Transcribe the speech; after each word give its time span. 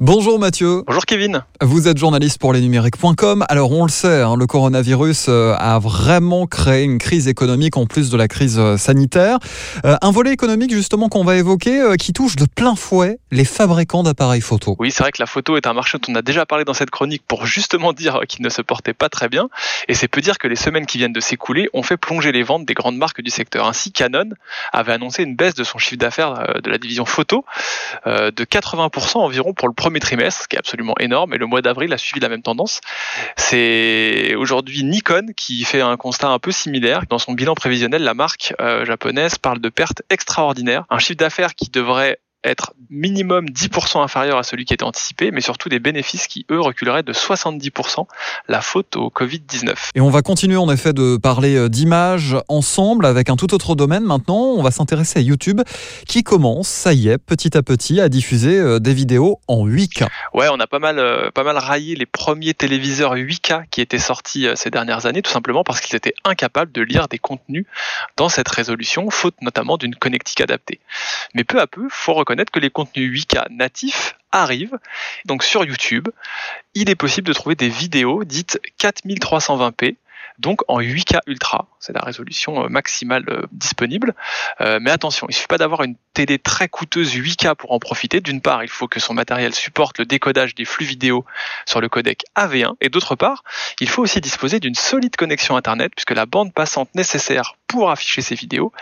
Bonjour 0.00 0.38
Mathieu. 0.38 0.84
Bonjour 0.86 1.04
Kevin. 1.06 1.42
Vous 1.60 1.88
êtes 1.88 1.98
journaliste 1.98 2.38
pour 2.38 2.52
lesnumériques.com. 2.52 3.44
Alors 3.48 3.72
on 3.72 3.82
le 3.82 3.90
sait, 3.90 4.22
hein, 4.22 4.36
le 4.38 4.46
coronavirus 4.46 5.26
euh, 5.28 5.56
a 5.58 5.80
vraiment 5.80 6.46
créé 6.46 6.84
une 6.84 6.98
crise 6.98 7.26
économique 7.26 7.76
en 7.76 7.84
plus 7.86 8.08
de 8.08 8.16
la 8.16 8.28
crise 8.28 8.60
euh, 8.60 8.76
sanitaire. 8.76 9.38
Euh, 9.84 9.96
un 10.00 10.12
volet 10.12 10.30
économique 10.30 10.72
justement 10.72 11.08
qu'on 11.08 11.24
va 11.24 11.34
évoquer 11.34 11.96
qui 11.98 12.12
touche 12.12 12.36
de 12.36 12.44
plein 12.44 12.76
fouet 12.76 13.18
les 13.32 13.44
fabricants 13.44 14.04
d'appareils 14.04 14.40
photo. 14.40 14.76
Oui, 14.78 14.92
c'est 14.92 15.02
vrai 15.02 15.10
que 15.10 15.20
la 15.20 15.26
photo 15.26 15.56
est 15.56 15.66
un 15.66 15.72
marché 15.72 15.98
dont 15.98 16.12
on 16.12 16.14
a 16.14 16.22
déjà 16.22 16.46
parlé 16.46 16.64
dans 16.64 16.74
cette 16.74 16.90
chronique 16.90 17.24
pour 17.26 17.44
justement 17.44 17.92
dire 17.92 18.20
qu'il 18.28 18.44
ne 18.44 18.50
se 18.50 18.62
portait 18.62 18.94
pas 18.94 19.08
très 19.08 19.28
bien. 19.28 19.48
Et 19.88 19.94
c'est 19.94 20.06
peu 20.06 20.20
dire 20.20 20.38
que 20.38 20.46
les 20.46 20.54
semaines 20.54 20.86
qui 20.86 20.98
viennent 20.98 21.12
de 21.12 21.18
s'écouler 21.18 21.68
ont 21.72 21.82
fait 21.82 21.96
plonger 21.96 22.30
les 22.30 22.44
ventes 22.44 22.64
des 22.64 22.74
grandes 22.74 22.98
marques 22.98 23.20
du 23.20 23.30
secteur. 23.30 23.66
Ainsi, 23.66 23.90
Canon 23.90 24.30
avait 24.72 24.92
annoncé 24.92 25.24
une 25.24 25.34
baisse 25.34 25.54
de 25.54 25.64
son 25.64 25.78
chiffre 25.78 25.98
d'affaires 25.98 26.44
de 26.62 26.70
la 26.70 26.78
division 26.78 27.04
photo 27.04 27.44
de 28.06 28.44
80% 28.44 29.18
environ 29.18 29.54
pour 29.54 29.66
le 29.66 29.74
premier 29.74 29.87
premier 29.88 30.00
trimestre, 30.00 30.42
ce 30.42 30.48
qui 30.48 30.56
est 30.56 30.58
absolument 30.58 30.92
énorme, 31.00 31.32
et 31.32 31.38
le 31.38 31.46
mois 31.46 31.62
d'avril 31.62 31.94
a 31.94 31.96
suivi 31.96 32.20
la 32.20 32.28
même 32.28 32.42
tendance. 32.42 32.82
C'est 33.36 34.34
aujourd'hui 34.34 34.84
Nikon 34.84 35.28
qui 35.34 35.64
fait 35.64 35.80
un 35.80 35.96
constat 35.96 36.28
un 36.28 36.38
peu 36.38 36.52
similaire. 36.52 37.04
Dans 37.08 37.18
son 37.18 37.32
bilan 37.32 37.54
prévisionnel, 37.54 38.02
la 38.02 38.12
marque 38.12 38.52
euh, 38.60 38.84
japonaise 38.84 39.38
parle 39.38 39.60
de 39.60 39.70
pertes 39.70 40.02
extraordinaires, 40.10 40.84
un 40.90 40.98
chiffre 40.98 41.16
d'affaires 41.16 41.54
qui 41.54 41.70
devrait 41.70 42.18
être 42.44 42.72
minimum 42.90 43.46
10% 43.46 44.02
inférieur 44.02 44.38
à 44.38 44.42
celui 44.42 44.64
qui 44.64 44.72
était 44.72 44.84
anticipé, 44.84 45.30
mais 45.30 45.40
surtout 45.40 45.68
des 45.68 45.80
bénéfices 45.80 46.26
qui, 46.28 46.46
eux, 46.50 46.60
reculeraient 46.60 47.02
de 47.02 47.12
70%, 47.12 48.06
la 48.48 48.60
faute 48.60 48.96
au 48.96 49.08
Covid-19. 49.08 49.74
Et 49.94 50.00
on 50.00 50.10
va 50.10 50.22
continuer 50.22 50.56
en 50.56 50.70
effet 50.70 50.92
de 50.92 51.16
parler 51.16 51.56
euh, 51.56 51.68
d'images 51.68 52.36
ensemble 52.48 53.06
avec 53.06 53.28
un 53.28 53.36
tout 53.36 53.54
autre 53.54 53.74
domaine 53.74 54.04
maintenant. 54.04 54.54
On 54.56 54.62
va 54.62 54.70
s'intéresser 54.70 55.18
à 55.18 55.22
YouTube 55.22 55.60
qui 56.06 56.22
commence, 56.22 56.68
ça 56.68 56.92
y 56.92 57.08
est, 57.08 57.18
petit 57.18 57.56
à 57.56 57.62
petit, 57.62 58.00
à 58.00 58.08
diffuser 58.08 58.56
euh, 58.58 58.78
des 58.78 58.94
vidéos 58.94 59.40
en 59.48 59.66
8K. 59.66 60.06
Ouais, 60.32 60.46
on 60.50 60.60
a 60.60 60.66
pas 60.66 60.78
mal, 60.78 60.98
euh, 60.98 61.30
pas 61.32 61.42
mal 61.42 61.58
raillé 61.58 61.96
les 61.96 62.06
premiers 62.06 62.54
téléviseurs 62.54 63.16
8K 63.16 63.64
qui 63.70 63.80
étaient 63.80 63.98
sortis 63.98 64.46
ces 64.54 64.70
dernières 64.70 65.06
années, 65.06 65.22
tout 65.22 65.30
simplement 65.30 65.64
parce 65.64 65.80
qu'ils 65.80 65.96
étaient 65.96 66.14
incapables 66.24 66.70
de 66.70 66.82
lire 66.82 67.08
des 67.08 67.18
contenus 67.18 67.66
dans 68.16 68.28
cette 68.28 68.48
résolution, 68.48 69.10
faute 69.10 69.34
notamment 69.42 69.76
d'une 69.76 69.94
connectique 69.94 70.40
adaptée. 70.40 70.80
Mais 71.34 71.44
peu 71.44 71.60
à 71.60 71.66
peu, 71.66 71.88
faut 71.90 72.14
que 72.36 72.60
les 72.60 72.70
contenus 72.70 73.24
8K 73.24 73.46
natifs 73.50 74.16
arrivent. 74.32 74.78
Donc 75.24 75.42
sur 75.42 75.64
YouTube, 75.64 76.08
il 76.74 76.90
est 76.90 76.94
possible 76.94 77.26
de 77.26 77.32
trouver 77.32 77.54
des 77.54 77.68
vidéos 77.68 78.24
dites 78.24 78.60
4320p 78.80 79.96
donc 80.38 80.60
en 80.68 80.80
8K 80.80 81.18
Ultra, 81.26 81.66
c'est 81.80 81.92
la 81.92 82.00
résolution 82.00 82.64
euh, 82.64 82.68
maximale 82.68 83.24
euh, 83.28 83.42
disponible. 83.50 84.14
Euh, 84.60 84.78
mais 84.80 84.90
attention, 84.90 85.26
il 85.28 85.34
suffit 85.34 85.48
pas 85.48 85.58
d'avoir 85.58 85.82
une 85.82 85.96
télé 86.14 86.38
très 86.38 86.68
coûteuse 86.68 87.14
8K 87.14 87.56
pour 87.56 87.72
en 87.72 87.80
profiter. 87.80 88.20
D'une 88.20 88.40
part, 88.40 88.62
il 88.62 88.68
faut 88.68 88.86
que 88.86 89.00
son 89.00 89.14
matériel 89.14 89.52
supporte 89.52 89.98
le 89.98 90.06
décodage 90.06 90.54
des 90.54 90.64
flux 90.64 90.86
vidéo 90.86 91.24
sur 91.66 91.80
le 91.80 91.88
codec 91.88 92.22
AV1, 92.36 92.74
et 92.80 92.88
d'autre 92.88 93.16
part, 93.16 93.42
il 93.80 93.88
faut 93.88 94.02
aussi 94.02 94.20
disposer 94.20 94.60
d'une 94.60 94.74
solide 94.74 95.16
connexion 95.16 95.56
Internet, 95.56 95.92
puisque 95.94 96.12
la 96.12 96.26
bande 96.26 96.54
passante 96.54 96.94
nécessaire 96.94 97.56
pour 97.68 97.90
afficher 97.90 98.22
ces 98.22 98.34
vidéos 98.34 98.72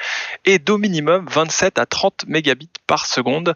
est 0.44 0.58
d'au 0.58 0.78
minimum 0.78 1.26
27 1.28 1.78
à 1.78 1.86
30 1.86 2.24
mégabits 2.28 2.70
par 2.86 3.06
seconde. 3.06 3.54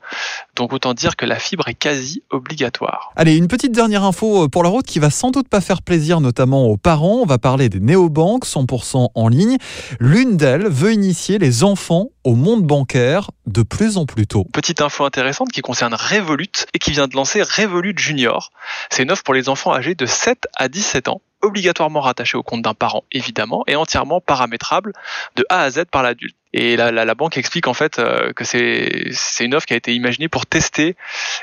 Donc 0.56 0.72
autant 0.72 0.92
dire 0.92 1.16
que 1.16 1.24
la 1.24 1.38
fibre 1.38 1.68
est 1.68 1.74
quasi 1.74 2.22
obligatoire. 2.30 3.12
Allez, 3.16 3.36
une 3.36 3.48
petite 3.48 3.72
dernière 3.72 4.04
info 4.04 4.48
pour 4.48 4.62
la 4.62 4.68
route 4.68 4.86
qui 4.86 4.98
va 4.98 5.10
sans 5.10 5.30
doute 5.30 5.48
pas 5.48 5.60
faire 5.60 5.82
plaisir 5.82 6.20
notamment 6.20 6.66
aux 6.66 6.76
parents. 6.76 7.20
On 7.22 7.26
va 7.26 7.38
parler 7.38 7.68
des 7.68 7.80
néobanques 7.80 8.44
100% 8.44 9.08
en 9.14 9.28
ligne. 9.28 9.56
L'une 10.00 10.36
d'elles 10.36 10.68
veut 10.68 10.92
initier 10.92 11.38
les 11.38 11.64
enfants 11.64 12.08
au 12.24 12.34
monde 12.34 12.64
bancaire 12.64 13.30
de 13.46 13.62
plus 13.62 13.96
en 13.96 14.06
plus 14.06 14.26
tôt. 14.26 14.44
Petite 14.52 14.82
info 14.82 15.04
intéressante 15.04 15.50
qui 15.52 15.62
concerne 15.62 15.94
Revolut 15.94 16.66
et 16.74 16.78
qui 16.78 16.90
vient 16.90 17.06
de 17.06 17.14
lancer 17.14 17.42
Revolut 17.42 17.94
Junior. 17.96 18.50
C'est 18.90 19.04
une 19.04 19.12
offre 19.12 19.22
pour 19.22 19.34
les 19.34 19.48
enfants 19.48 19.72
âgés 19.72 19.94
de 19.94 20.06
7 20.06 20.46
à 20.56 20.68
17 20.68 21.08
ans 21.08 21.22
obligatoirement 21.42 22.00
rattaché 22.00 22.36
au 22.36 22.42
compte 22.42 22.62
d'un 22.62 22.74
parent 22.74 23.04
évidemment 23.12 23.64
et 23.66 23.76
entièrement 23.76 24.20
paramétrable 24.20 24.92
de 25.36 25.44
A 25.48 25.62
à 25.62 25.70
Z 25.70 25.84
par 25.90 26.02
l'adulte. 26.02 26.36
Et 26.52 26.76
la, 26.76 26.90
la, 26.90 27.14
banque 27.14 27.36
explique 27.38 27.68
en 27.68 27.74
fait 27.74 28.00
euh, 28.00 28.32
que 28.32 28.44
c'est 28.44 29.44
une 29.44 29.54
offre 29.54 29.66
qui 29.66 29.74
a 29.74 29.76
été 29.76 29.94
imaginée 29.94 30.28
pour 30.28 30.46
tester 30.46 30.96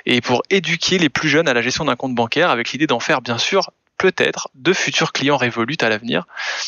et 0.05 0.19
pour 0.19 0.43
éduquer 0.49 0.97
les 0.97 1.07
plus 1.07 1.29
jeunes 1.29 1.47
à 1.47 1.53
la 1.53 1.61
gestion 1.61 1.85
d'un 1.85 1.95
compte 1.95 2.13
bancaire 2.13 2.49
avec 2.49 2.71
l'idée 2.71 2.87
d'en 2.87 2.99
faire 2.99 3.21
bien 3.21 3.37
sûr 3.37 3.71
peut-être 3.97 4.49
de 4.55 4.73
futurs 4.73 5.11
clients 5.11 5.37
Revolut 5.37 5.77
à 5.81 5.89
l'avenir. 5.89 6.25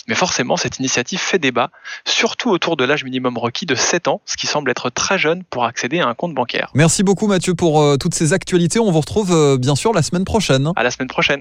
Mais 0.07 0.15
forcément, 0.15 0.57
cette 0.57 0.79
initiative 0.79 1.19
fait 1.19 1.39
débat, 1.39 1.71
surtout 2.05 2.49
autour 2.49 2.77
de 2.77 2.83
l'âge 2.83 3.03
minimum 3.03 3.37
requis 3.37 3.65
de 3.65 3.75
7 3.75 4.07
ans, 4.07 4.21
ce 4.25 4.37
qui 4.37 4.47
semble 4.47 4.69
être 4.69 4.89
très 4.89 5.17
jeune 5.17 5.43
pour 5.43 5.65
accéder 5.65 5.99
à 5.99 6.07
un 6.07 6.13
compte 6.13 6.33
bancaire. 6.33 6.69
Merci 6.73 7.03
beaucoup 7.03 7.27
Mathieu 7.27 7.55
pour 7.55 7.81
euh, 7.81 7.97
toutes 7.97 8.13
ces 8.13 8.33
actualités. 8.33 8.79
On 8.79 8.91
vous 8.91 8.99
retrouve 8.99 9.31
euh, 9.31 9.57
bien 9.57 9.75
sûr 9.75 9.93
la 9.93 10.01
semaine 10.01 10.25
prochaine. 10.25 10.71
À 10.75 10.83
la 10.83 10.91
semaine 10.91 11.07
prochaine. 11.07 11.37